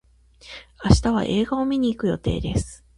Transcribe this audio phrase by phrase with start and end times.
[0.83, 2.83] 明日は映画を見に行く予定です。